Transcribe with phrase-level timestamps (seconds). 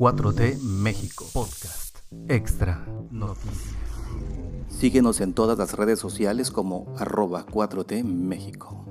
[0.00, 3.76] 4T México Podcast Extra Noticias.
[4.70, 8.82] Síguenos en todas las redes sociales como arroba 4T México.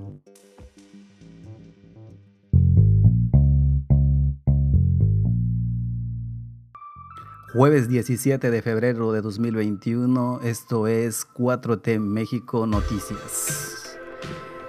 [7.54, 13.79] Jueves 17 de febrero de 2021, esto es 4T México Noticias.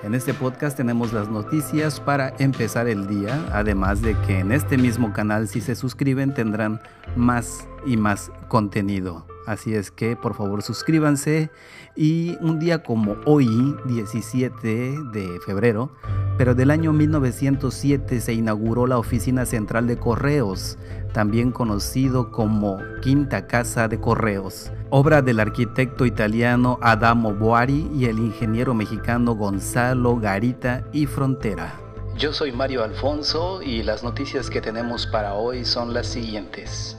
[0.02, 4.78] En este podcast tenemos las noticias para empezar el día, además de que en este
[4.78, 6.80] mismo canal si se suscriben tendrán
[7.16, 9.26] más y más contenido.
[9.46, 11.50] Así es que por favor suscríbanse
[11.96, 13.46] y un día como hoy,
[13.86, 15.92] 17 de febrero,
[16.38, 20.78] pero del año 1907 se inauguró la Oficina Central de Correos,
[21.12, 28.18] también conocido como Quinta Casa de Correos, obra del arquitecto italiano Adamo Boari y el
[28.18, 31.74] ingeniero mexicano Gonzalo Garita y Frontera.
[32.16, 36.96] Yo soy Mario Alfonso y las noticias que tenemos para hoy son las siguientes.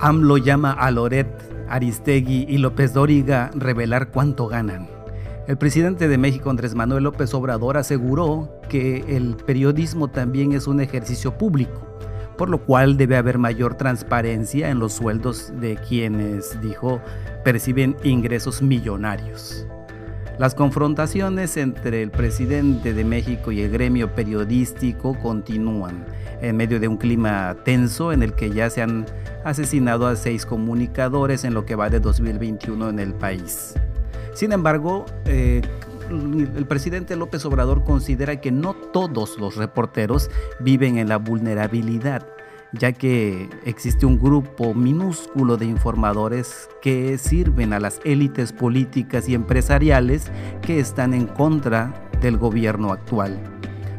[0.00, 1.28] AMLO llama a Loret,
[1.68, 4.88] Aristegui y López Dóriga revelar cuánto ganan.
[5.46, 10.80] El presidente de México, Andrés Manuel López Obrador, aseguró que el periodismo también es un
[10.80, 11.86] ejercicio público,
[12.40, 17.02] por lo cual debe haber mayor transparencia en los sueldos de quienes, dijo,
[17.44, 19.66] perciben ingresos millonarios.
[20.38, 26.06] Las confrontaciones entre el presidente de México y el gremio periodístico continúan
[26.40, 29.04] en medio de un clima tenso en el que ya se han
[29.44, 33.74] asesinado a seis comunicadores en lo que va de 2021 en el país.
[34.32, 35.60] Sin embargo, eh,
[36.10, 42.26] el presidente López Obrador considera que no todos los reporteros viven en la vulnerabilidad,
[42.72, 49.34] ya que existe un grupo minúsculo de informadores que sirven a las élites políticas y
[49.34, 50.30] empresariales
[50.62, 53.38] que están en contra del gobierno actual.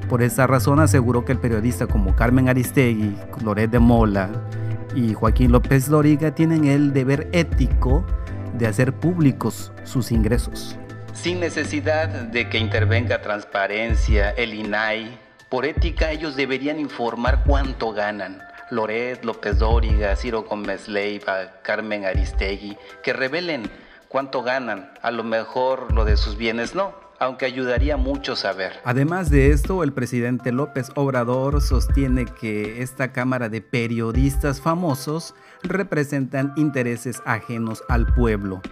[0.09, 4.29] Por esa razón aseguró que el periodista como Carmen Aristegui, Loret de Mola
[4.93, 8.03] y Joaquín López Doriga tienen el deber ético
[8.57, 10.77] de hacer públicos sus ingresos.
[11.21, 18.41] Sin necesidad de que intervenga transparencia, el INAI, por ética ellos deberían informar cuánto ganan.
[18.71, 23.69] Loret, López Dóriga, Ciro Gómez Leiva, Carmen Aristegui, que revelen
[24.07, 24.93] cuánto ganan.
[25.03, 28.79] A lo mejor lo de sus bienes no, aunque ayudaría mucho saber.
[28.83, 36.53] Además de esto, el presidente López Obrador sostiene que esta Cámara de Periodistas famosos representan
[36.55, 38.63] intereses ajenos al pueblo.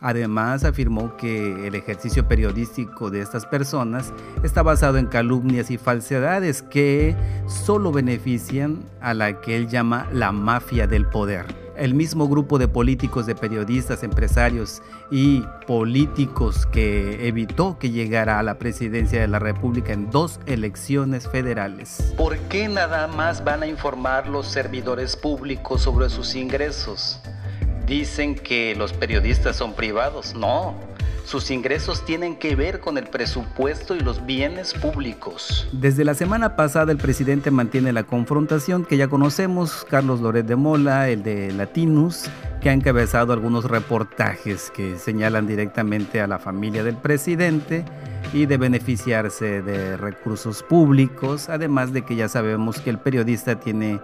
[0.00, 4.12] Además, afirmó que el ejercicio periodístico de estas personas
[4.42, 10.32] está basado en calumnias y falsedades que solo benefician a la que él llama la
[10.32, 17.78] mafia del poder el mismo grupo de políticos, de periodistas, empresarios y políticos que evitó
[17.78, 22.14] que llegara a la presidencia de la República en dos elecciones federales.
[22.16, 27.20] ¿Por qué nada más van a informar los servidores públicos sobre sus ingresos?
[27.86, 30.34] Dicen que los periodistas son privados.
[30.34, 30.74] No,
[31.26, 35.68] sus ingresos tienen que ver con el presupuesto y los bienes públicos.
[35.72, 40.54] Desde la semana pasada el presidente mantiene la confrontación que ya conocemos, Carlos Loret de
[40.54, 42.30] Mola, el de Latinus,
[42.60, 47.84] que ha encabezado algunos reportajes que señalan directamente a la familia del presidente
[48.32, 54.00] y de beneficiarse de recursos públicos, además de que ya sabemos que el periodista tiene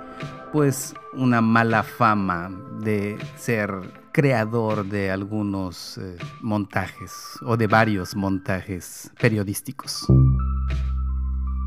[0.53, 3.71] pues una mala fama de ser
[4.13, 7.13] creador de algunos eh, montajes
[7.47, 10.07] o de varios montajes periodísticos.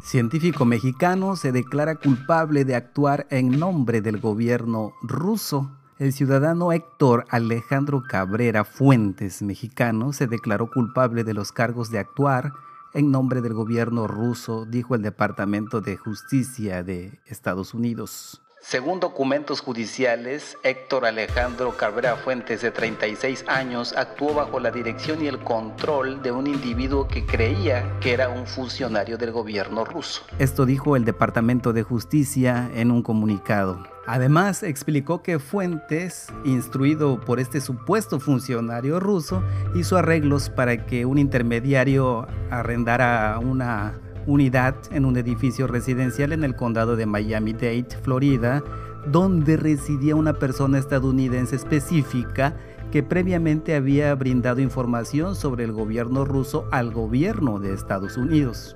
[0.04, 5.72] Científico mexicano se declara culpable de actuar en nombre del gobierno ruso.
[5.98, 12.54] El ciudadano Héctor Alejandro Cabrera Fuentes, mexicano, se declaró culpable de los cargos de actuar
[12.94, 18.45] en nombre del gobierno ruso, dijo el Departamento de Justicia de Estados Unidos.
[18.68, 25.28] Según documentos judiciales, Héctor Alejandro Cabrera Fuentes, de 36 años, actuó bajo la dirección y
[25.28, 30.24] el control de un individuo que creía que era un funcionario del gobierno ruso.
[30.40, 33.86] Esto dijo el Departamento de Justicia en un comunicado.
[34.08, 39.44] Además, explicó que Fuentes, instruido por este supuesto funcionario ruso,
[39.76, 43.94] hizo arreglos para que un intermediario arrendara una
[44.28, 48.64] unidad en un edificio residencial en el condado de Miami-Dade, Florida,
[49.08, 52.56] donde residía una persona estadounidense específica
[52.92, 58.76] que previamente había brindado información sobre el gobierno ruso al gobierno de Estados Unidos.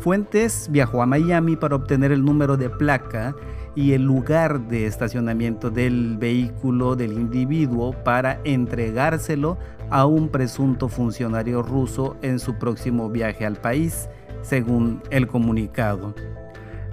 [0.00, 3.34] Fuentes viajó a Miami para obtener el número de placa
[3.74, 9.58] y el lugar de estacionamiento del vehículo del individuo para entregárselo
[9.90, 14.08] a un presunto funcionario ruso en su próximo viaje al país
[14.46, 16.14] según el comunicado.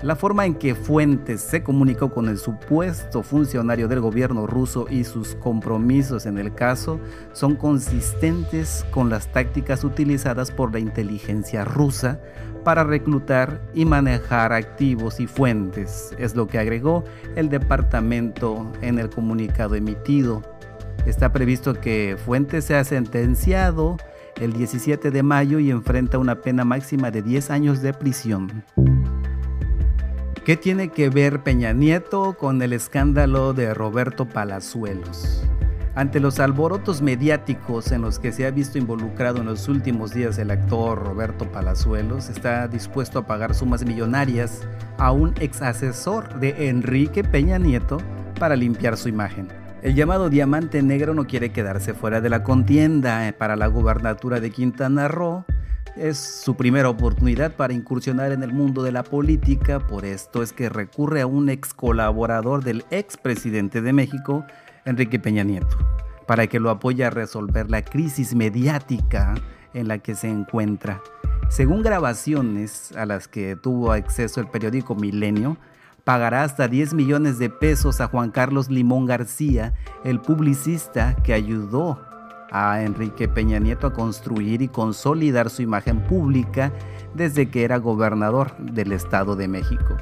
[0.02, 5.06] La forma en que Fuentes se comunicó con el supuesto funcionario del gobierno ruso y
[5.06, 7.00] sus compromisos en el caso
[7.32, 12.20] son consistentes con las tácticas utilizadas por la inteligencia rusa
[12.66, 17.06] para reclutar y manejar activos y fuentes, es lo que agregó
[17.38, 20.42] el departamento en el comunicado emitido.
[21.06, 23.98] Está previsto que Fuentes sea sentenciado
[24.38, 28.64] el 17 de mayo y enfrenta una pena máxima de 10 años de prisión.
[30.46, 35.48] ¿Qué tiene que ver Peña Nieto con el escándalo de Roberto Palazuelos?
[35.96, 40.38] Ante los alborotos mediáticos en los que se ha visto involucrado en los últimos días
[40.40, 46.68] el actor Roberto Palazuelos, está dispuesto a pagar sumas millonarias a un ex asesor de
[46.68, 48.00] Enrique Peña Nieto
[48.40, 49.63] para limpiar su imagen.
[49.84, 54.50] El llamado Diamante Negro no quiere quedarse fuera de la contienda para la gubernatura de
[54.50, 55.44] Quintana Roo
[55.98, 60.54] es su primera oportunidad para incursionar en el mundo de la política, por esto es
[60.54, 64.46] que recurre a un ex colaborador del ex presidente de México,
[64.86, 65.78] Enrique Peña Nieto,
[66.28, 69.36] para que lo apoye a resolver la crisis mediática
[69.74, 71.02] en la que se encuentra.
[71.50, 75.58] Según grabaciones a las que tuvo acceso el periódico Milenio,
[76.04, 79.74] pagará hasta 10 millones de pesos a Juan Carlos Limón García,
[80.04, 82.00] el publicista que ayudó
[82.52, 86.72] a Enrique Peña Nieto a construir y consolidar su imagen pública
[87.14, 89.98] desde que era gobernador del Estado de México.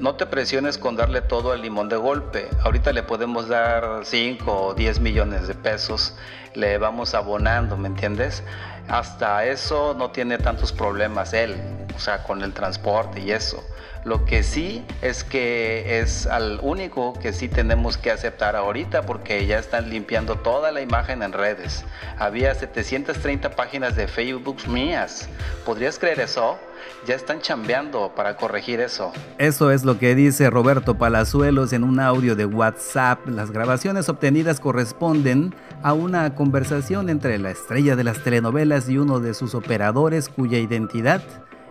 [0.00, 2.48] No te presiones con darle todo al limón de golpe.
[2.62, 6.14] Ahorita le podemos dar 5 o 10 millones de pesos,
[6.54, 8.42] le vamos abonando, ¿me entiendes?
[8.88, 11.56] Hasta eso no tiene tantos problemas él,
[11.96, 13.64] o sea, con el transporte y eso.
[14.06, 19.44] Lo que sí es que es al único que sí tenemos que aceptar ahorita porque
[19.46, 21.84] ya están limpiando toda la imagen en redes.
[22.16, 25.28] Había 730 páginas de Facebook mías.
[25.64, 26.56] ¿Podrías creer eso?
[27.04, 29.12] Ya están chambeando para corregir eso.
[29.38, 33.26] Eso es lo que dice Roberto Palazuelos en un audio de WhatsApp.
[33.26, 35.52] Las grabaciones obtenidas corresponden
[35.82, 40.58] a una conversación entre la estrella de las telenovelas y uno de sus operadores cuya
[40.58, 41.22] identidad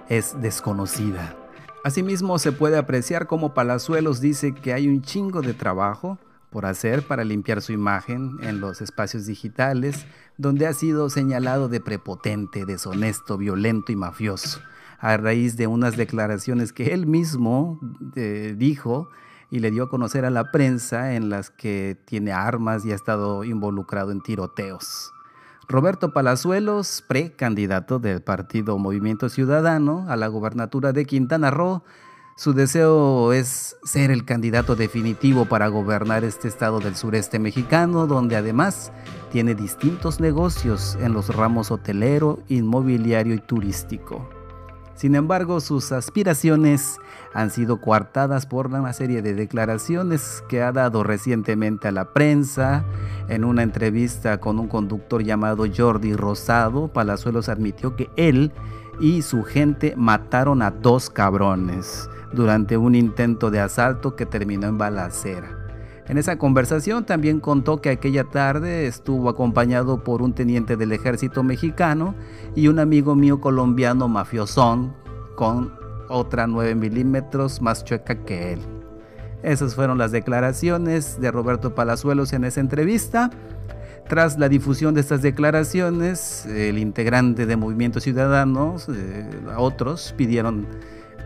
[0.10, 1.36] es desconocida.
[1.84, 6.18] Asimismo, se puede apreciar cómo Palazuelos dice que hay un chingo de trabajo
[6.50, 10.08] por hacer para limpiar su imagen en los espacios digitales,
[10.38, 14.62] donde ha sido señalado de prepotente, deshonesto, violento y mafioso,
[15.00, 17.80] a raíz de unas declaraciones que él mismo
[18.16, 19.10] eh, dijo
[19.52, 22.96] y le dio a conocer a la prensa en las que tiene armas y ha
[22.96, 25.12] estado involucrado en tiroteos.
[25.68, 31.84] Roberto Palazuelos, precandidato del partido Movimiento Ciudadano a la gobernatura de Quintana Roo,
[32.38, 38.36] su deseo es ser el candidato definitivo para gobernar este estado del sureste mexicano, donde
[38.36, 38.92] además
[39.32, 44.35] tiene distintos negocios en los ramos hotelero, inmobiliario y turístico.
[44.96, 47.00] Sin embargo, sus aspiraciones
[47.34, 52.86] han sido coartadas por una serie de declaraciones que ha dado recientemente a la prensa.
[53.28, 58.54] En una entrevista con un conductor llamado Jordi Rosado, Palazuelos admitió que él
[59.02, 64.78] y su gente mataron a dos cabrones durante un intento de asalto que terminó en
[64.78, 65.65] balacera.
[66.08, 71.42] En esa conversación también contó que aquella tarde estuvo acompañado por un teniente del ejército
[71.42, 72.14] mexicano
[72.56, 74.94] y un amigo mío colombiano mafiosón
[75.36, 75.74] con
[76.08, 78.60] otra 9 milímetros más chueca que él.
[79.42, 83.32] Esas fueron las declaraciones de Roberto Palazuelos en esa entrevista.
[84.08, 90.68] Tras la difusión de estas declaraciones, el integrante de Movimiento Ciudadano, eh, otros pidieron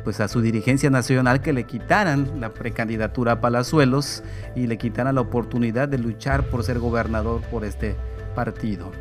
[0.04, 4.24] pues a su dirigencia nacional que le quitaran la precandidatura a Palazuelos
[4.56, 7.96] y le quitaran la oportunidad de luchar por ser gobernador por este
[8.36, 8.92] partido.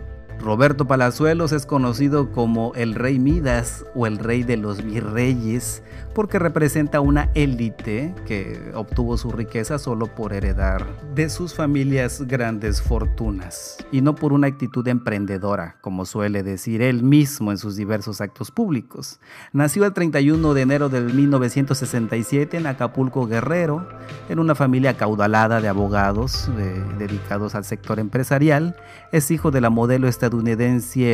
[0.41, 5.83] Roberto Palazuelos es conocido como el rey Midas o el rey de los virreyes
[6.15, 12.83] porque representa una élite que obtuvo su riqueza solo por heredar de sus familias grandes
[12.83, 18.21] fortunas y no por una actitud emprendedora, como suele decir él mismo en sus diversos
[18.21, 19.21] actos públicos.
[19.53, 23.89] Nació el 31 de enero del 1967 en Acapulco Guerrero,
[24.29, 28.77] en una familia caudalada de abogados eh, dedicados al sector empresarial.
[29.13, 30.28] Es hijo de la modelo estadounidense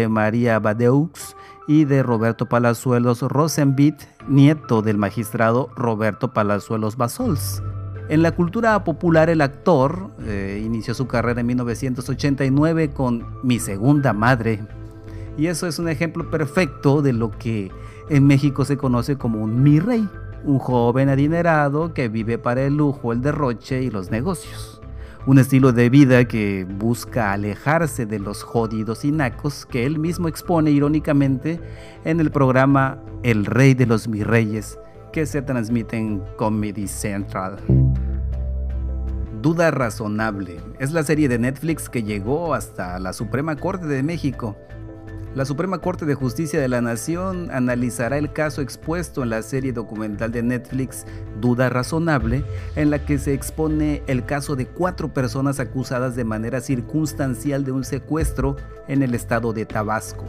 [0.08, 3.94] María Badeux y de Roberto Palazuelos Rosenbit,
[4.28, 7.62] nieto del magistrado Roberto Palazuelos Basols.
[8.08, 14.12] En la cultura popular el actor eh, inició su carrera en 1989 con Mi Segunda
[14.12, 14.66] Madre.
[15.38, 17.72] Y eso es un ejemplo perfecto de lo que
[18.10, 20.06] en México se conoce como un mi rey,
[20.44, 24.73] un joven adinerado que vive para el lujo, el derroche y los negocios
[25.26, 30.28] un estilo de vida que busca alejarse de los jodidos y nacos que él mismo
[30.28, 31.60] expone irónicamente
[32.04, 34.78] en el programa El Rey de los Mis Reyes,
[35.12, 37.58] que se transmite en Comedy Central.
[39.40, 44.56] Duda Razonable es la serie de Netflix que llegó hasta la Suprema Corte de México.
[45.34, 49.72] La Suprema Corte de Justicia de la Nación analizará el caso expuesto en la serie
[49.72, 51.06] documental de Netflix
[51.40, 52.44] Duda Razonable,
[52.76, 57.72] en la que se expone el caso de cuatro personas acusadas de manera circunstancial de
[57.72, 58.54] un secuestro
[58.86, 60.24] en el estado de Tabasco.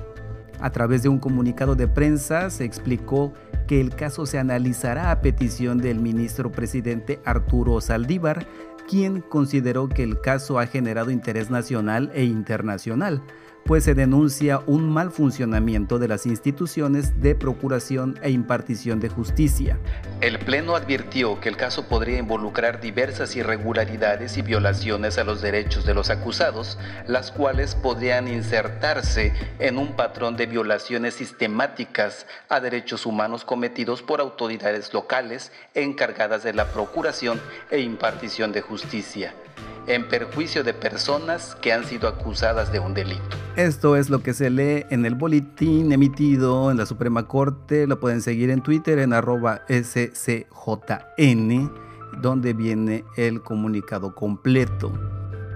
[0.60, 3.32] A través de un comunicado de prensa se explicó
[3.68, 8.48] que el caso se analizará a petición del ministro presidente Arturo Saldívar,
[8.88, 13.22] quien consideró que el caso ha generado interés nacional e internacional,
[13.66, 19.80] pues se denuncia un mal funcionamiento de las instituciones de procuración e impartición de justicia.
[20.22, 25.84] El Pleno advirtió que el caso podría involucrar diversas irregularidades y violaciones a los derechos
[25.84, 33.08] de los acusados, las cuales podrían insertarse en un patrón de violaciones sistemáticas a derechos
[33.08, 37.42] humanos cometidos por autoridades locales encargadas de la procuración
[37.72, 39.34] e impartición de justicia
[39.88, 43.22] en perjuicio de personas que han sido acusadas de un delito.
[43.56, 47.88] Esto es lo que se lee en el boletín emitido en la Suprema Corte.
[47.88, 51.72] Lo pueden seguir en Twitter en arroba scjn,
[52.22, 54.92] donde viene el comunicado completo.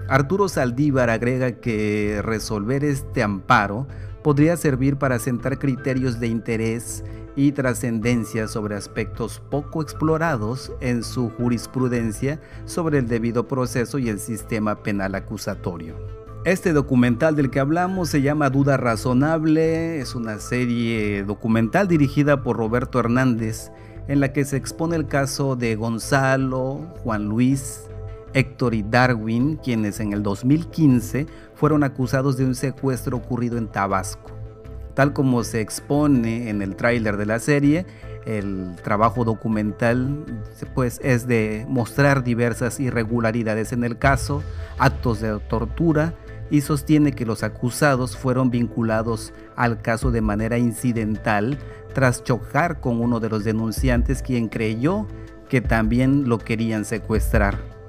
[0.08, 3.86] Arturo Saldívar agrega que resolver este amparo
[4.24, 7.04] podría servir para sentar criterios de interés
[7.36, 14.18] y trascendencia sobre aspectos poco explorados en su jurisprudencia sobre el debido proceso y el
[14.18, 15.94] sistema penal acusatorio.
[16.44, 22.56] Este documental del que hablamos se llama Duda Razonable, es una serie documental dirigida por
[22.56, 23.70] Roberto Hernández
[24.08, 27.82] en la que se expone el caso de Gonzalo, Juan Luis,
[28.32, 34.39] Héctor y Darwin, quienes en el 2015 fueron acusados de un secuestro ocurrido en Tabasco.
[34.94, 37.86] Tal como se expone en el tráiler de la serie,
[38.26, 40.24] el trabajo documental
[40.74, 44.42] pues, es de mostrar diversas irregularidades en el caso,
[44.78, 46.14] actos de tortura
[46.50, 51.58] y sostiene que los acusados fueron vinculados al caso de manera incidental
[51.94, 55.06] tras chocar con uno de los denunciantes quien creyó
[55.48, 57.79] que también lo querían secuestrar.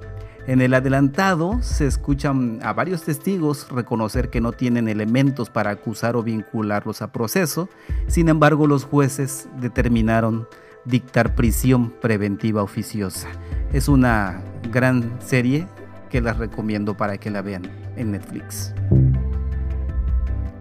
[0.46, 6.16] En el adelantado se escuchan a varios testigos reconocer que no tienen elementos para acusar
[6.16, 7.68] o vincularlos a proceso,
[8.08, 10.48] sin embargo los jueces determinaron
[10.84, 13.28] dictar prisión preventiva oficiosa.
[13.72, 15.68] Es una gran serie
[16.10, 17.62] que las recomiendo para que la vean
[17.96, 18.74] en Netflix.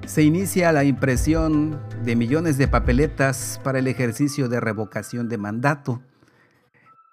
[0.05, 6.01] Se inicia la impresión de millones de papeletas para el ejercicio de revocación de mandato.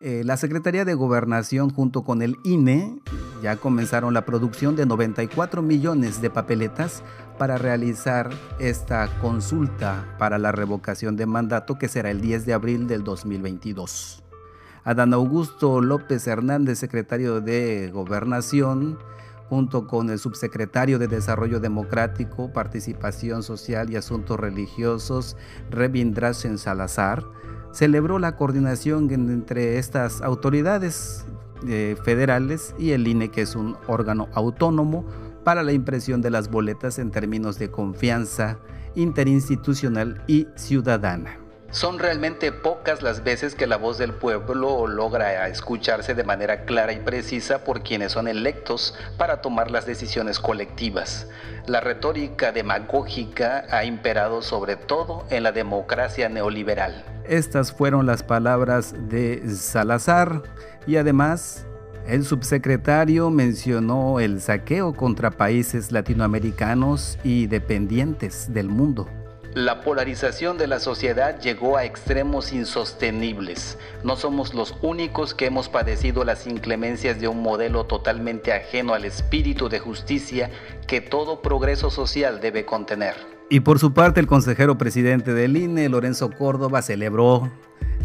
[0.01, 3.01] Eh, la Secretaría de Gobernación junto con el INE
[3.43, 7.03] ya comenzaron la producción de 94 millones de papeletas
[7.37, 12.87] para realizar esta consulta para la revocación de mandato que será el 10 de abril
[12.87, 14.23] del 2022.
[14.85, 19.01] Adán Augusto López Hernández, secretario de Gobernación,
[19.49, 25.37] junto con el subsecretario de Desarrollo Democrático, Participación Social y Asuntos Religiosos,
[25.71, 27.25] Revindrasen Salazar,
[27.79, 31.25] celebró la coordinación entre estas autoridades
[31.69, 35.07] eh, federales y el INE, que es un órgano autónomo
[35.45, 38.59] para la impresión de las boletas en términos de confianza
[38.97, 41.48] interinstitucional y ciudadana.
[41.71, 46.95] Son realmente pocas las veces que la voz del pueblo logra escucharse de manera clara
[46.95, 51.27] y precisa por quienes son electos para tomar las decisiones colectivas.
[51.67, 57.05] La retórica demagógica ha imperado sobre todo en la democracia neoliberal.
[57.25, 60.43] Estas fueron las palabras de Salazar
[60.87, 61.67] y además
[62.07, 69.07] el subsecretario mencionó el saqueo contra países latinoamericanos y dependientes del mundo.
[69.55, 73.79] La polarización de la sociedad llegó a extremos insostenibles.
[74.05, 79.07] No somos los únicos que hemos padecido las inclemencias de un modelo totalmente ajeno al
[79.07, 80.51] espíritu de justicia
[80.87, 83.15] que todo progreso social debe contener.
[83.49, 87.51] Y por su parte, el consejero presidente del INE, Lorenzo Córdoba, celebró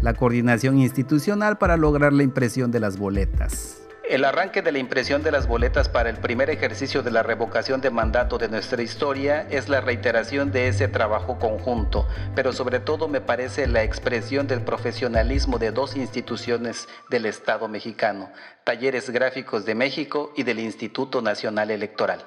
[0.00, 3.83] la coordinación institucional para lograr la impresión de las boletas.
[4.08, 7.80] El arranque de la impresión de las boletas para el primer ejercicio de la revocación
[7.80, 13.08] de mandato de nuestra historia es la reiteración de ese trabajo conjunto, pero sobre todo
[13.08, 18.28] me parece la expresión del profesionalismo de dos instituciones del Estado mexicano,
[18.62, 22.26] Talleres Gráficos de México y del Instituto Nacional Electoral.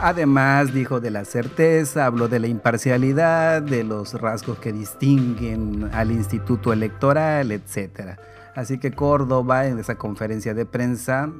[0.00, 6.10] Además, dijo de la certeza, habló de la imparcialidad, de los rasgos que distinguen al
[6.10, 8.16] Instituto Electoral, etcétera.
[8.58, 11.30] Así que Córdoba en esa conferencia de prensa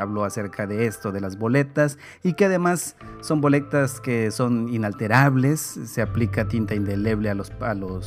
[0.00, 5.60] habló acerca de esto, de las boletas, y que además son boletas que son inalterables,
[5.60, 7.52] se aplica tinta indeleble a los,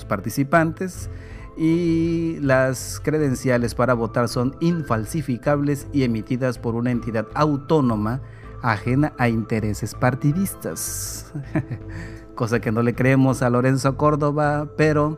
[0.03, 1.09] participantes
[1.55, 8.19] y las credenciales para votar son infalsificables y emitidas por una entidad autónoma
[8.61, 11.31] ajena a intereses partidistas.
[12.35, 15.17] Cosa que no le creemos a Lorenzo Córdoba, pero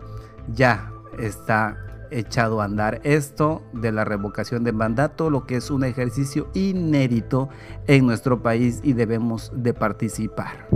[0.53, 5.83] ya está echado a andar esto de la revocación de mandato, lo que es un
[5.83, 7.49] ejercicio inédito
[7.87, 10.67] en nuestro país y debemos de participar.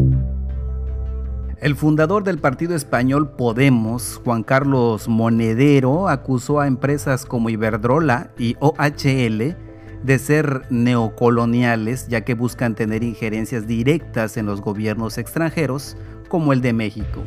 [1.60, 8.56] El fundador del partido español Podemos, Juan Carlos Monedero, acusó a empresas como Iberdrola y
[8.60, 9.56] OHL
[10.04, 15.98] de ser neocoloniales, ya que buscan tener injerencias directas en los gobiernos extranjeros,
[16.30, 17.24] como el de México.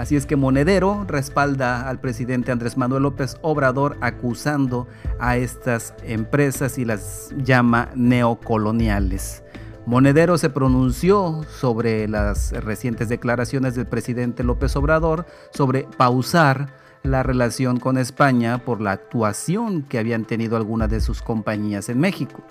[0.00, 4.88] Así es que Monedero respalda al presidente Andrés Manuel López Obrador acusando
[5.18, 9.42] a estas empresas y las llama neocoloniales.
[9.84, 17.78] Monedero se pronunció sobre las recientes declaraciones del presidente López Obrador sobre pausar la relación
[17.78, 22.42] con España por la actuación que habían tenido algunas de sus compañías en México.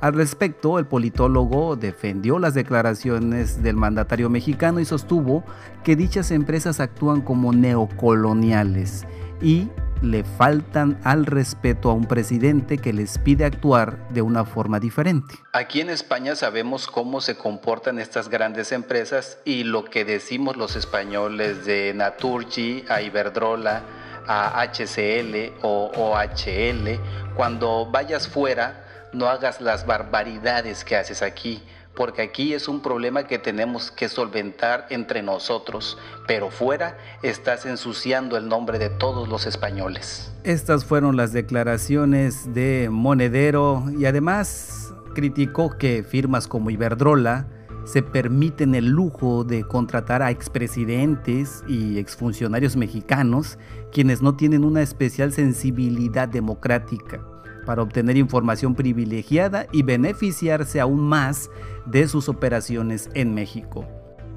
[0.00, 5.42] Al respecto, el politólogo defendió las declaraciones del mandatario mexicano y sostuvo
[5.82, 9.06] que dichas empresas actúan como neocoloniales
[9.42, 9.68] y
[10.00, 15.34] le faltan al respeto a un presidente que les pide actuar de una forma diferente.
[15.52, 20.76] Aquí en España sabemos cómo se comportan estas grandes empresas y lo que decimos los
[20.76, 23.82] españoles de Naturgy a Iberdrola,
[24.28, 27.00] a HCL o OHL,
[27.34, 31.62] cuando vayas fuera, no hagas las barbaridades que haces aquí
[31.98, 35.98] porque aquí es un problema que tenemos que solventar entre nosotros,
[36.28, 40.32] pero fuera estás ensuciando el nombre de todos los españoles.
[40.44, 47.48] Estas fueron las declaraciones de Monedero y además criticó que firmas como Iberdrola
[47.84, 53.58] se permiten el lujo de contratar a expresidentes y exfuncionarios mexicanos
[53.90, 57.24] quienes no tienen una especial sensibilidad democrática
[57.68, 61.50] para obtener información privilegiada y beneficiarse aún más
[61.84, 63.86] de sus operaciones en México.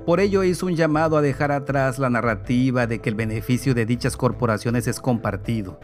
[0.06, 3.86] Por ello hizo un llamado a dejar atrás la narrativa de que el beneficio de
[3.86, 5.80] dichas corporaciones es compartido,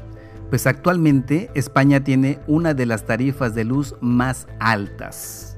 [0.49, 5.57] pues actualmente España tiene una de las tarifas de luz más altas.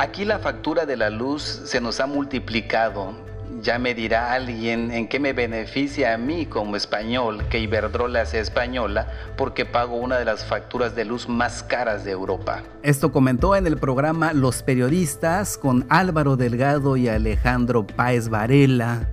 [0.00, 3.14] Aquí la factura de la luz se nos ha multiplicado
[3.60, 8.40] ya me dirá alguien en qué me beneficia a mí como español que Iberdrola sea
[8.40, 12.62] española porque pago una de las facturas de luz más caras de Europa.
[12.82, 19.08] Esto comentó en el programa Los Periodistas con Álvaro Delgado y Alejandro Páez Varela.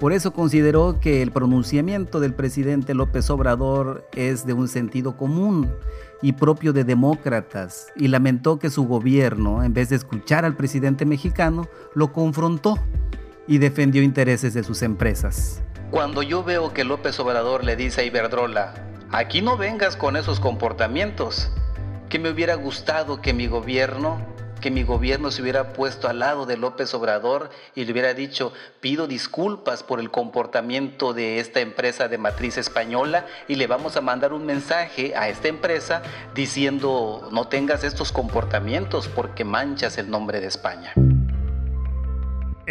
[0.00, 5.70] Por eso consideró que el pronunciamiento del presidente López Obrador es de un sentido común
[6.22, 11.04] y propio de demócratas y lamentó que su gobierno, en vez de escuchar al presidente
[11.04, 12.78] mexicano, lo confrontó
[13.46, 15.62] y defendió intereses de sus empresas.
[15.90, 18.74] Cuando yo veo que López Obrador le dice a Iberdrola,
[19.10, 21.50] aquí no vengas con esos comportamientos,
[22.08, 24.26] que me hubiera gustado que mi gobierno,
[24.62, 28.52] que mi gobierno se hubiera puesto al lado de López Obrador y le hubiera dicho,
[28.80, 34.00] pido disculpas por el comportamiento de esta empresa de matriz española y le vamos a
[34.00, 36.02] mandar un mensaje a esta empresa
[36.34, 40.94] diciendo, no tengas estos comportamientos porque manchas el nombre de España.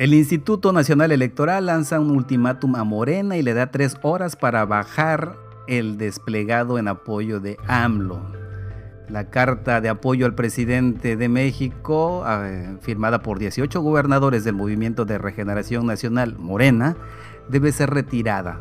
[0.01, 4.65] El Instituto Nacional Electoral lanza un ultimátum a Morena y le da tres horas para
[4.65, 5.37] bajar
[5.67, 8.19] el desplegado en apoyo de AMLO.
[9.09, 15.05] La carta de apoyo al presidente de México, eh, firmada por 18 gobernadores del Movimiento
[15.05, 16.97] de Regeneración Nacional Morena,
[17.47, 18.59] debe ser retirada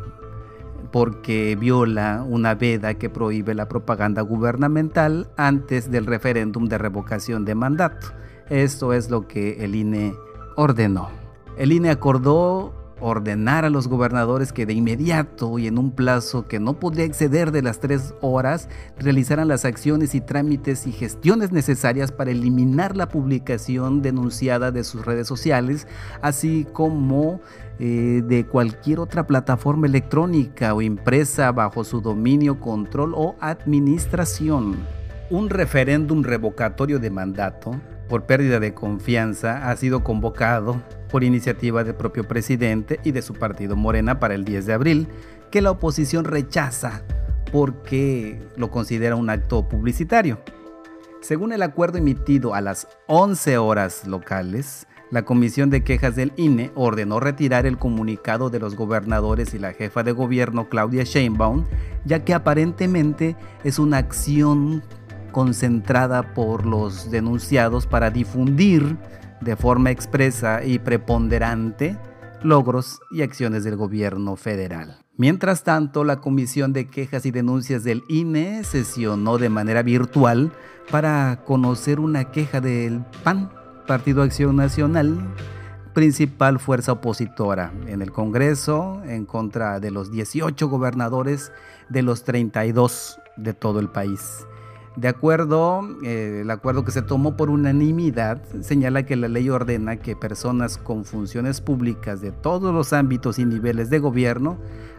[0.92, 7.55] porque viola una veda que prohíbe la propaganda gubernamental antes del referéndum de revocación de
[7.55, 8.09] mandato.
[8.50, 10.12] Esto es lo que el INE
[10.55, 11.19] ordenó.
[11.61, 16.59] El INE acordó ordenar a los gobernadores que de inmediato y en un plazo que
[16.59, 22.12] no podía exceder de las tres horas realizaran las acciones y trámites y gestiones necesarias
[22.12, 25.87] para eliminar la publicación denunciada de sus redes sociales,
[26.23, 27.42] así como
[27.79, 34.79] eh, de cualquier otra plataforma electrónica o impresa bajo su dominio, control o administración.
[35.29, 41.94] Un referéndum revocatorio de mandato por pérdida de confianza ha sido convocado por iniciativa del
[41.94, 45.09] propio presidente y de su partido Morena para el 10 de abril,
[45.51, 47.03] que la oposición rechaza
[47.53, 50.38] porque lo considera un acto publicitario.
[51.20, 56.70] Según el acuerdo emitido a las 11 horas locales, la Comisión de Quejas del INE
[56.77, 61.66] ordenó retirar el comunicado de los gobernadores y la jefa de gobierno Claudia Sheinbaum,
[62.05, 64.83] ya que aparentemente es una acción
[65.33, 68.96] concentrada por los denunciados para difundir
[69.40, 71.98] de forma expresa y preponderante
[72.42, 74.98] logros y acciones del gobierno federal.
[75.16, 80.53] Mientras tanto, la Comisión de Quejas y Denuncias del INE sesionó de manera virtual
[80.90, 83.53] para conocer una queja del PAN,
[83.87, 85.35] Partido Acción Nacional,
[85.92, 91.53] principal fuerza opositora en el Congreso en contra de los 18 gobernadores
[91.88, 94.46] de los 32 de todo el país.
[95.00, 99.96] De acuerdo, eh, el acuerdo que se tomó por unanimidad señala que la ley ordena
[99.96, 104.58] que personas con funciones públicas de todos los ámbitos y niveles de gobierno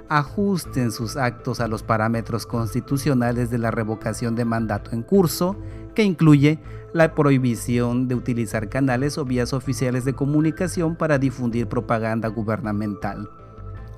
[0.09, 5.55] ajusten sus actos a los parámetros constitucionales de la revocación de mandato en curso,
[5.93, 6.57] que incluye
[6.93, 13.29] la prohibición de utilizar canales o vías oficiales de comunicación para difundir propaganda gubernamental.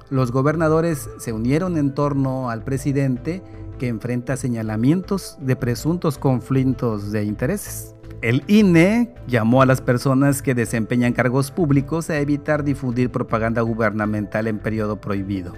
[0.09, 3.41] Los gobernadores se unieron en torno al presidente
[3.83, 7.93] que enfrenta señalamientos de presuntos conflictos de intereses.
[8.21, 14.47] El INE llamó a las personas que desempeñan cargos públicos a evitar difundir propaganda gubernamental
[14.47, 15.51] en periodo prohibido.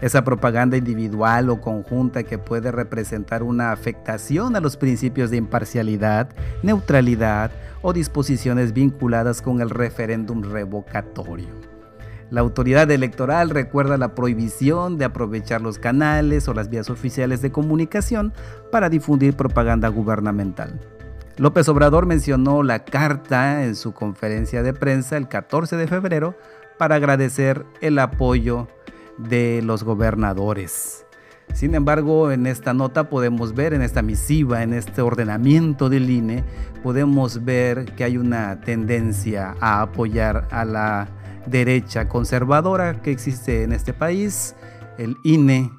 [0.00, 6.30] Esa propaganda individual o conjunta que puede representar una afectación a los principios de imparcialidad,
[6.64, 11.73] neutralidad o disposiciones vinculadas con el referéndum revocatorio.
[12.34, 17.52] La autoridad electoral recuerda la prohibición de aprovechar los canales o las vías oficiales de
[17.52, 18.32] comunicación
[18.72, 20.80] para difundir propaganda gubernamental.
[21.36, 26.36] López Obrador mencionó la carta en su conferencia de prensa el 14 de febrero
[26.76, 28.66] para agradecer el apoyo
[29.16, 31.06] de los gobernadores.
[31.52, 36.42] Sin embargo, en esta nota podemos ver, en esta misiva, en este ordenamiento del INE,
[36.82, 41.08] podemos ver que hay una tendencia a apoyar a la
[41.46, 44.54] derecha conservadora que existe en este país,
[44.98, 45.70] el INE,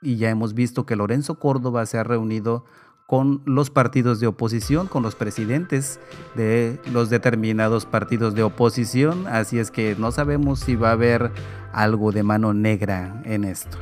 [0.00, 2.64] y ya hemos visto que Lorenzo Córdoba se ha reunido
[3.06, 6.00] con los partidos de oposición, con los presidentes
[6.34, 11.30] de los determinados partidos de oposición, así es que no sabemos si va a haber
[11.72, 13.78] algo de mano negra en esto.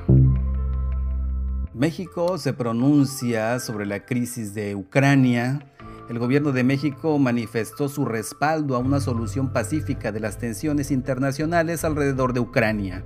[1.72, 5.69] México se pronuncia sobre la crisis de Ucrania
[6.10, 11.84] el gobierno de México manifestó su respaldo a una solución pacífica de las tensiones internacionales
[11.84, 13.04] alrededor de Ucrania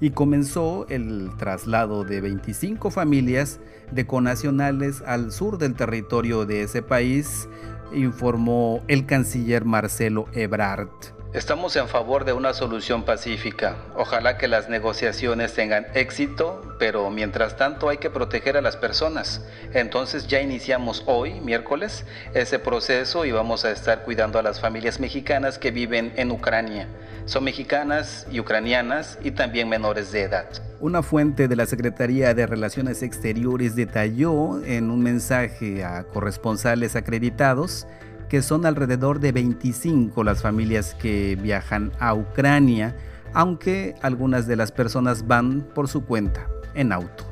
[0.00, 3.60] y comenzó el traslado de 25 familias
[3.92, 7.46] de conacionales al sur del territorio de ese país,
[7.92, 11.15] informó el canciller Marcelo Ebrard.
[11.36, 13.76] Estamos en favor de una solución pacífica.
[13.94, 19.44] Ojalá que las negociaciones tengan éxito, pero mientras tanto hay que proteger a las personas.
[19.74, 24.98] Entonces ya iniciamos hoy, miércoles, ese proceso y vamos a estar cuidando a las familias
[24.98, 26.88] mexicanas que viven en Ucrania.
[27.26, 30.46] Son mexicanas y ucranianas y también menores de edad.
[30.80, 37.86] Una fuente de la Secretaría de Relaciones Exteriores detalló en un mensaje a corresponsales acreditados
[38.28, 42.96] que son alrededor de 25 las familias que viajan a Ucrania,
[43.32, 47.24] aunque algunas de las personas van por su cuenta, en auto.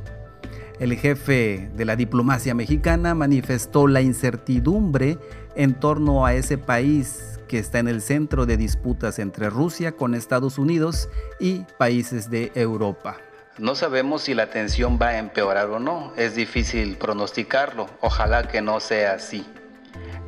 [0.80, 5.18] El jefe de la diplomacia mexicana manifestó la incertidumbre
[5.54, 10.14] en torno a ese país que está en el centro de disputas entre Rusia con
[10.14, 13.18] Estados Unidos y países de Europa.
[13.58, 18.60] No sabemos si la tensión va a empeorar o no, es difícil pronosticarlo, ojalá que
[18.60, 19.46] no sea así.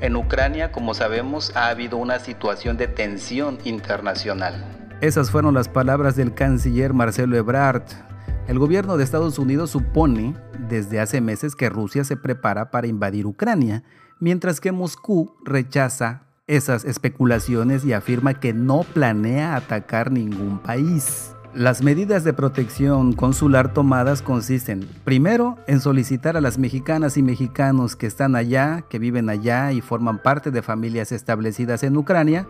[0.01, 4.65] En Ucrania, como sabemos, ha habido una situación de tensión internacional.
[5.01, 7.85] Esas fueron las palabras del canciller Marcelo Ebrard.
[8.49, 10.35] El gobierno de Estados Unidos supone
[10.69, 13.83] desde hace meses que Rusia se prepara para invadir Ucrania,
[14.21, 21.36] mientras que Moscú rechaza esas especulaciones y afirma que no planea atacar ningún país.
[21.57, 27.97] Las medidas de protección consular tomadas consisten, primero, en solicitar a las mexicanas y mexicanos
[27.97, 32.47] que están allá, que viven allá y forman parte de familias establecidas en Ucrania,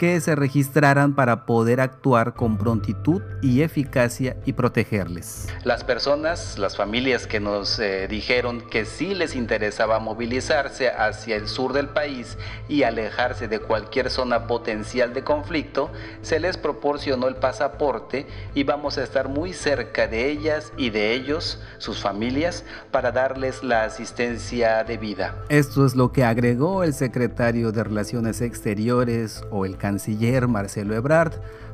[0.00, 5.46] que se registraran para poder actuar con prontitud y eficacia y protegerles.
[5.62, 11.48] Las personas, las familias que nos eh, dijeron que sí les interesaba movilizarse hacia el
[11.48, 15.90] sur del país y alejarse de cualquier zona potencial de conflicto,
[16.22, 21.12] se les proporcionó el pasaporte y vamos a estar muy cerca de ellas y de
[21.12, 25.36] ellos, sus familias, para darles la asistencia debida.
[25.50, 31.32] Esto es lo que agregó el secretario de Relaciones Exteriores o el canciller Marcelo Ebrard.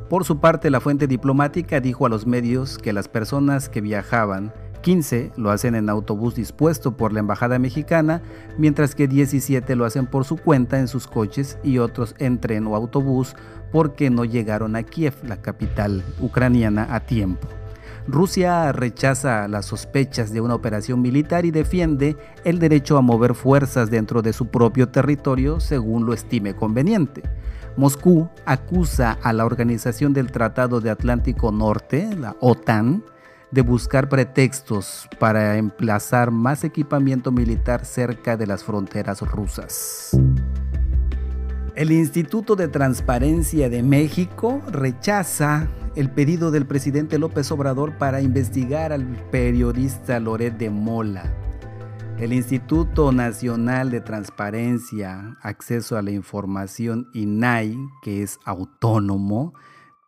[0.09, 4.55] Por su parte, la fuente diplomática dijo a los medios que las personas que viajaban,
[4.81, 8.23] 15 lo hacen en autobús dispuesto por la Embajada Mexicana,
[8.57, 12.67] mientras que 17 lo hacen por su cuenta en sus coches y otros en tren
[12.67, 13.37] o autobús
[13.71, 17.49] porque no llegaron a Kiev, la capital ucraniana, a tiempo.
[18.07, 23.91] Rusia rechaza las sospechas de una operación militar y defiende el derecho a mover fuerzas
[23.91, 27.23] dentro de su propio territorio según lo estime conveniente.
[27.77, 33.05] Moscú acusa a la Organización del Tratado de Atlántico Norte, la OTAN,
[33.51, 40.11] de buscar pretextos para emplazar más equipamiento militar cerca de las fronteras rusas.
[41.75, 48.93] El Instituto de Transparencia de México rechaza el pedido del presidente López Obrador para investigar
[48.93, 51.46] al periodista Loret de Mola.
[52.19, 59.53] El Instituto Nacional de Transparencia, Acceso a la Información, INAI, que es autónomo,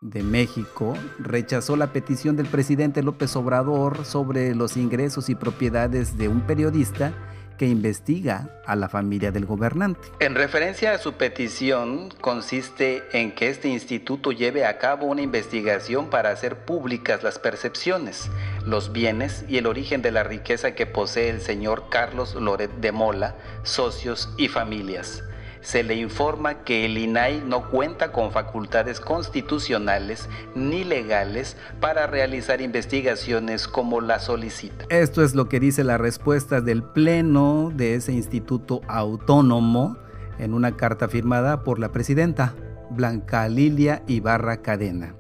[0.01, 6.29] de México rechazó la petición del presidente López Obrador sobre los ingresos y propiedades de
[6.29, 7.13] un periodista
[7.59, 10.09] que investiga a la familia del gobernante.
[10.21, 16.09] En referencia a su petición, consiste en que este instituto lleve a cabo una investigación
[16.09, 18.31] para hacer públicas las percepciones,
[18.65, 22.93] los bienes y el origen de la riqueza que posee el señor Carlos Loret de
[22.93, 25.23] Mola, socios y familias
[25.61, 32.61] se le informa que el INAI no cuenta con facultades constitucionales ni legales para realizar
[32.61, 34.87] investigaciones como la solicita.
[34.89, 39.97] Esto es lo que dice la respuesta del Pleno de ese instituto autónomo
[40.39, 42.55] en una carta firmada por la presidenta
[42.91, 45.15] Blanca Lilia Ibarra Cadena.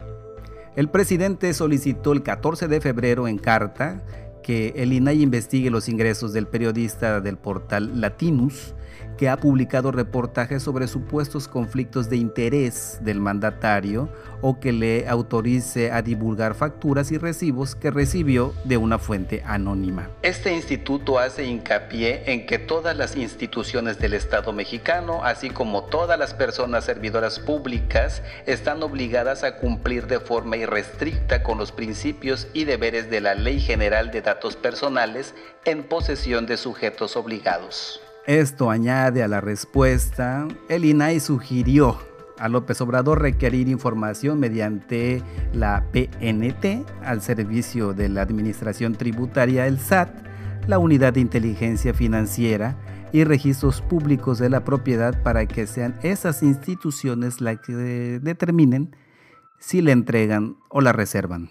[0.77, 4.05] El presidente solicitó el 14 de febrero en carta
[4.43, 8.75] que el INAI investigue los ingresos del periodista del portal Latinus,
[9.19, 14.09] que ha publicado reportajes sobre supuestos conflictos de interés del mandatario
[14.41, 20.09] o que le autorice a divulgar facturas y recibos que recibió de una fuente anónima.
[20.23, 26.19] Este instituto hace hincapié en que todas las instituciones del Estado mexicano, así como todas
[26.19, 32.65] las personas servidoras públicas, están obligadas a cumplir de forma irrestricta con los principios y
[32.65, 38.01] deberes de la Ley General de Datos Personales en posesión de sujetos obligados.
[38.29, 41.97] Esto añade a la respuesta, el INAI sugirió
[42.39, 45.23] a López Obrador requerir información mediante
[45.55, 50.11] la PNT al servicio de la Administración Tributaria, el SAT,
[50.67, 52.77] la Unidad de Inteligencia Financiera
[53.15, 58.95] y registros públicos de la propiedad para que sean esas instituciones las que determinen
[59.59, 61.49] si la entregan o la reservan.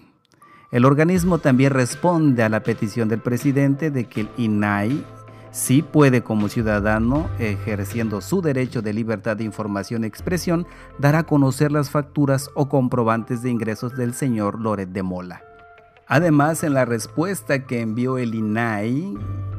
[0.72, 5.04] El organismo también responde a la petición del presidente de que el INAI
[5.52, 10.68] sí puede como ciudadano, ejerciendo su derecho de libertad de información y expresión,
[11.00, 15.44] dar a conocer las facturas o comprobantes de ingresos del señor Loret de Mola.
[16.08, 19.14] Además, en la respuesta que envió el INAI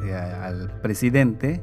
[0.05, 1.61] eh, al presidente,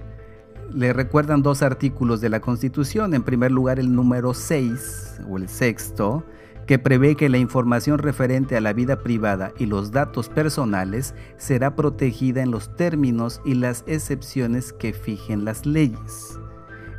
[0.73, 3.13] le recuerdan dos artículos de la Constitución.
[3.13, 6.23] En primer lugar, el número 6 o el sexto,
[6.65, 11.75] que prevé que la información referente a la vida privada y los datos personales será
[11.75, 16.39] protegida en los términos y las excepciones que fijen las leyes.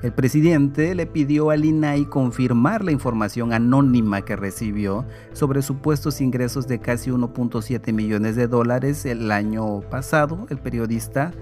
[0.02, 6.68] El presidente le pidió al INAI confirmar la información anónima que recibió sobre supuestos ingresos
[6.68, 11.32] de casi 1.7 millones de dólares el año pasado, el periodista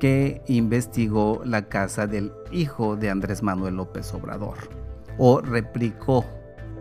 [0.00, 4.56] que investigó la casa del hijo de Andrés Manuel López Obrador,
[5.16, 6.26] o replicó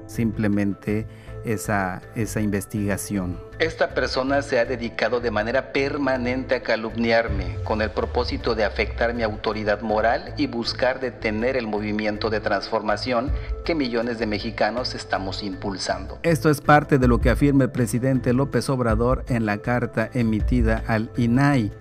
[0.10, 1.06] simplemente
[1.45, 3.39] esa, esa investigación.
[3.60, 9.13] Esta persona se ha dedicado de manera permanente a calumniarme con el propósito de afectar
[9.13, 13.32] mi autoridad moral y buscar detener el movimiento de transformación
[13.65, 16.19] que millones de mexicanos estamos impulsando.
[16.24, 20.84] Esto es parte de lo que afirma el presidente López Obrador en la carta emitida
[20.88, 21.72] al INAI.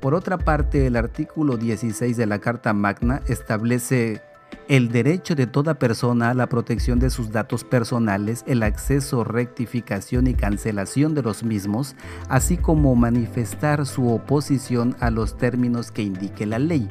[0.00, 4.20] Por otra parte, el artículo 16 de la Carta Magna establece
[4.68, 10.26] el derecho de toda persona a la protección de sus datos personales, el acceso, rectificación
[10.26, 11.96] y cancelación de los mismos,
[12.28, 16.88] así como manifestar su oposición a los términos que indique la ley.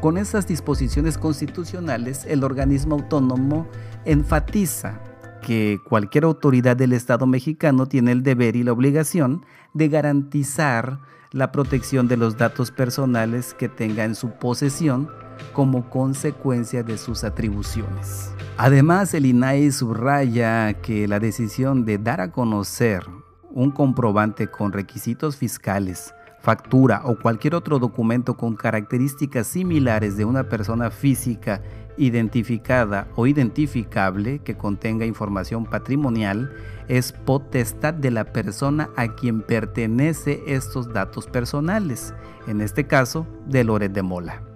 [0.00, 3.68] Con esas disposiciones constitucionales, el organismo autónomo
[4.04, 5.00] enfatiza
[5.42, 11.00] que cualquier autoridad del Estado mexicano tiene el deber y la obligación de garantizar
[11.32, 15.08] la protección de los datos personales que tenga en su posesión
[15.52, 18.32] como consecuencia de sus atribuciones.
[18.56, 23.04] Además, el INAI subraya que la decisión de dar a conocer
[23.50, 30.48] un comprobante con requisitos fiscales, factura o cualquier otro documento con características similares de una
[30.48, 31.62] persona física
[31.96, 36.50] identificada o identificable que contenga información patrimonial
[36.88, 42.14] es potestad de la persona a quien pertenece estos datos personales,
[42.46, 44.49] en este caso de Loret de Mola.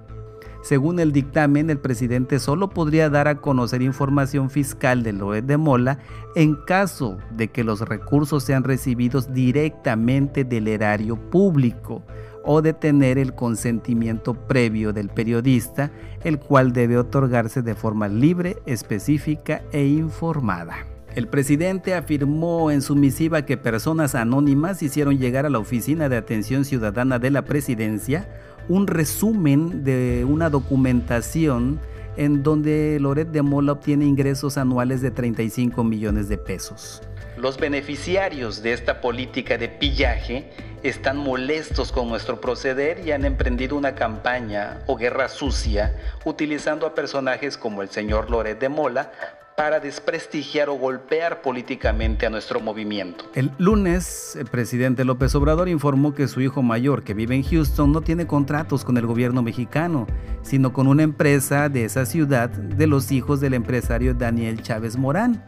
[0.64, 5.58] Según el dictamen, el presidente solo podría dar a conocer información fiscal de Loret de
[5.58, 5.98] Mola
[6.36, 12.02] en caso de que los recursos sean recibidos directamente del erario público
[12.46, 15.90] o de tener el consentimiento previo del periodista,
[16.24, 20.76] el cual debe otorgarse de forma libre, específica e informada.
[21.14, 26.16] El presidente afirmó en su misiva que personas anónimas hicieron llegar a la Oficina de
[26.16, 28.26] Atención Ciudadana de la Presidencia
[28.68, 31.80] un resumen de una documentación
[32.16, 37.02] en donde Loret de Mola obtiene ingresos anuales de 35 millones de pesos.
[37.36, 40.50] Los beneficiarios de esta política de pillaje
[40.84, 46.94] están molestos con nuestro proceder y han emprendido una campaña o guerra sucia utilizando a
[46.94, 49.10] personajes como el señor Loret de Mola
[49.56, 53.24] para desprestigiar o golpear políticamente a nuestro movimiento.
[53.34, 57.92] El lunes, el presidente López Obrador informó que su hijo mayor, que vive en Houston,
[57.92, 60.06] no tiene contratos con el gobierno mexicano,
[60.42, 65.44] sino con una empresa de esa ciudad de los hijos del empresario Daniel Chávez Morán,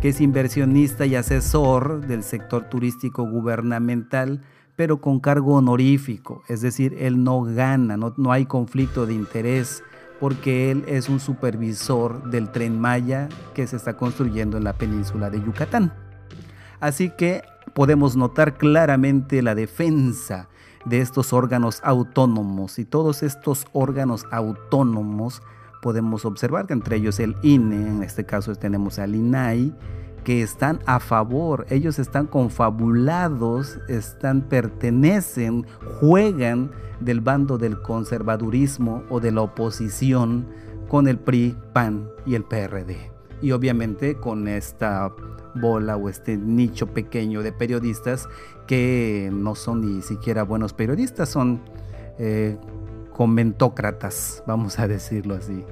[0.00, 4.40] que es inversionista y asesor del sector turístico gubernamental,
[4.74, 9.82] pero con cargo honorífico, es decir, él no gana, no, no hay conflicto de interés
[10.20, 15.30] porque él es un supervisor del tren Maya que se está construyendo en la península
[15.30, 15.92] de Yucatán.
[16.78, 17.42] Así que
[17.74, 20.48] podemos notar claramente la defensa
[20.84, 25.42] de estos órganos autónomos y todos estos órganos autónomos
[25.82, 29.74] podemos observar que entre ellos el INE, en este caso tenemos al INAI,
[30.24, 35.66] que están a favor, ellos están confabulados, están pertenecen,
[36.00, 40.46] juegan del bando del conservadurismo o de la oposición
[40.88, 43.10] con el PRI, PAN y el PRD.
[43.42, 45.10] Y obviamente con esta
[45.54, 48.28] bola o este nicho pequeño de periodistas
[48.66, 51.62] que no son ni siquiera buenos periodistas, son
[52.18, 52.58] eh,
[53.12, 55.64] comentócratas, vamos a decirlo así,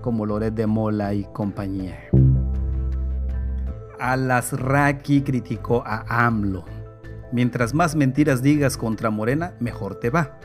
[0.00, 1.98] como Loret de Mola y compañía.
[4.00, 6.64] Alasraki criticó a AMLO.
[7.32, 10.38] Mientras más mentiras digas contra Morena, mejor te va.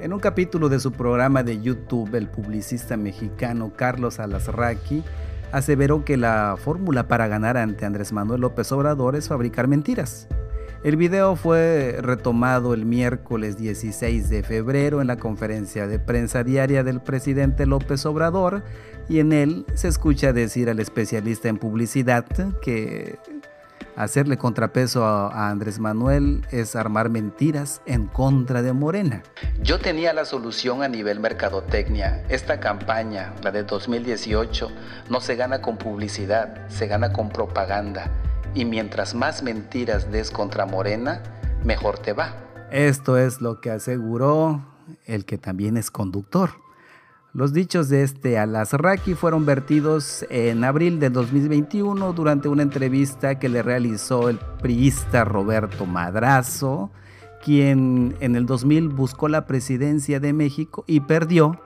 [0.00, 5.04] En un capítulo de su programa de YouTube, el publicista mexicano Carlos Alasraki
[5.52, 10.28] aseveró que la fórmula para ganar ante Andrés Manuel López Obrador es fabricar mentiras.
[10.82, 16.82] El video fue retomado el miércoles 16 de febrero en la conferencia de prensa diaria
[16.82, 18.62] del presidente López Obrador
[19.06, 22.24] y en él se escucha decir al especialista en publicidad
[22.62, 23.18] que
[23.94, 29.22] hacerle contrapeso a, Andrés Manuel es armar mentiras en contra de Morena.
[29.62, 32.24] Yo tenía la solución a nivel mercadotecnia.
[32.30, 34.70] Esta campaña, la de 2018,
[35.10, 38.10] no se gana con publicidad, se gana con propaganda
[38.54, 41.22] y mientras más mentiras des contra Morena,
[41.64, 42.34] mejor te va.
[42.70, 44.64] Esto es lo que aseguró
[45.06, 46.50] el que también es conductor.
[47.32, 53.48] Los dichos de este Alasraki fueron vertidos en abril de 2021 durante una entrevista que
[53.48, 56.90] le realizó el priista Roberto Madrazo,
[57.44, 61.60] quien en el 2000 buscó la presidencia de México y perdió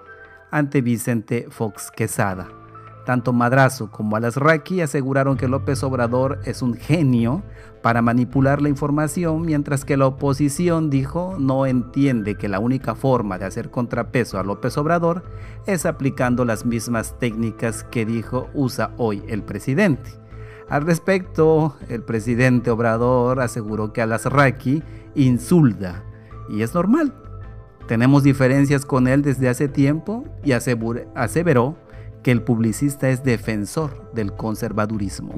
[0.50, 2.63] ante Vicente Fox Quesada.
[3.04, 7.42] Tanto Madrazo como Alasraqui aseguraron que López Obrador es un genio
[7.82, 13.36] para manipular la información, mientras que la oposición dijo no entiende que la única forma
[13.36, 15.22] de hacer contrapeso a López Obrador
[15.66, 20.10] es aplicando las mismas técnicas que dijo usa hoy el presidente.
[20.70, 24.82] Al respecto, el presidente Obrador aseguró que Alasraqui
[25.14, 26.02] insulta
[26.48, 27.12] y es normal.
[27.86, 31.76] Tenemos diferencias con él desde hace tiempo y aseveró
[32.24, 35.32] que el publicista es defensor del conservadurismo.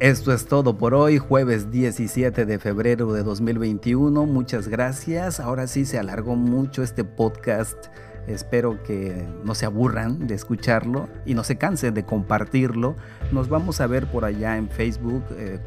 [0.00, 4.26] Esto es todo por hoy, jueves 17 de febrero de 2021.
[4.26, 5.38] Muchas gracias.
[5.38, 7.86] Ahora sí se alargó mucho este podcast.
[8.26, 12.96] Espero que no se aburran de escucharlo y no se cansen de compartirlo.
[13.30, 15.22] Nos vamos a ver por allá en Facebook